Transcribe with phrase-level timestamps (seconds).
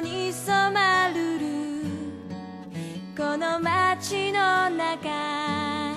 [0.00, 1.46] に染まるる。
[3.16, 5.94] この街の中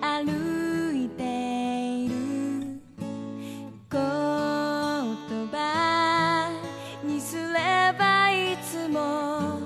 [0.00, 1.22] 歩いて
[2.04, 2.14] いる。
[3.90, 4.00] 言
[5.50, 6.50] 葉
[7.04, 9.60] にすればいつも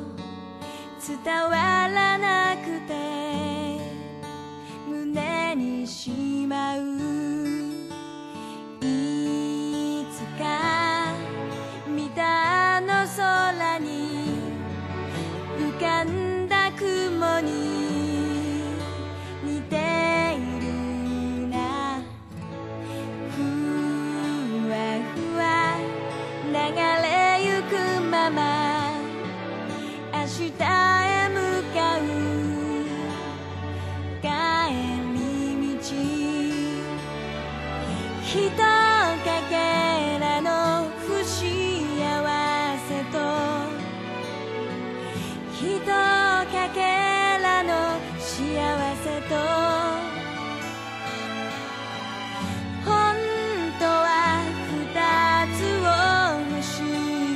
[1.00, 1.50] 伝わ
[1.88, 3.80] らなくて
[4.86, 6.10] 胸にし
[6.46, 6.91] まう。
[17.42, 17.81] money.
[49.28, 49.34] ほ
[52.84, 52.94] 本
[53.78, 54.08] 当は
[54.68, 54.86] 二
[55.56, 55.90] つを
[56.50, 56.66] 欲し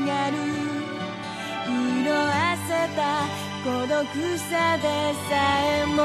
[0.07, 0.34] がる
[2.01, 3.01] 色あせた
[3.64, 3.95] 孤独
[4.39, 4.84] さで
[5.29, 5.97] さえも。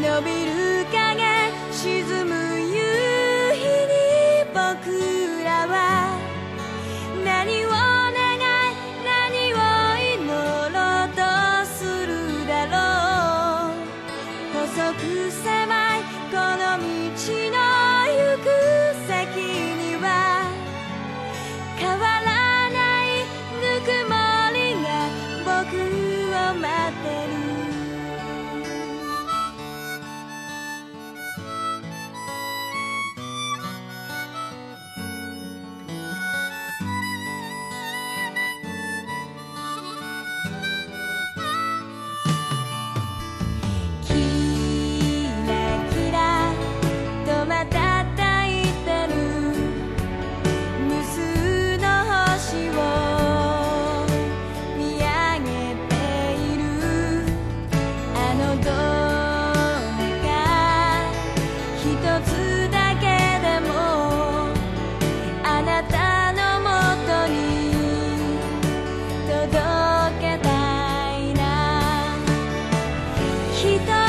[0.00, 0.69] 伸びる
[73.62, 73.99] 人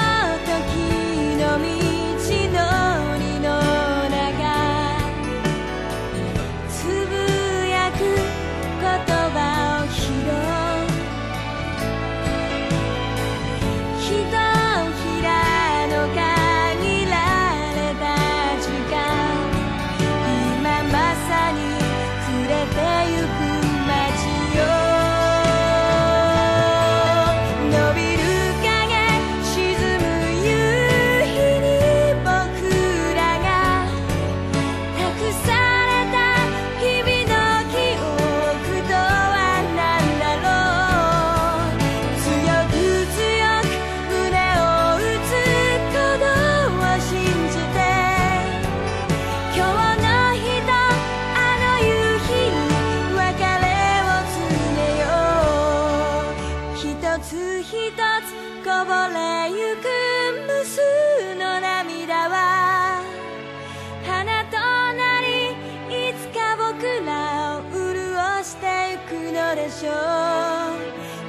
[69.61, 69.93] でしょう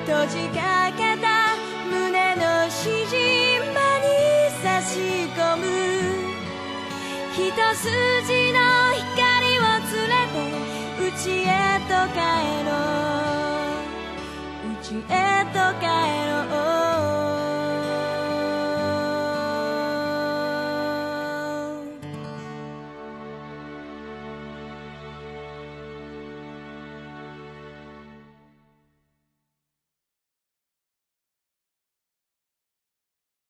[0.06, 1.54] 閉じかけた
[1.90, 4.08] 胸のしじまに
[4.62, 4.88] 差し
[5.36, 5.62] 込む。
[7.34, 7.38] 一
[7.74, 7.90] 筋
[8.52, 8.58] の
[9.14, 10.40] 光を連れて
[11.02, 12.16] 家へと帰
[12.64, 12.72] ろ
[14.52, 14.80] う。
[14.80, 15.20] 家へ
[15.52, 16.21] と帰ろう。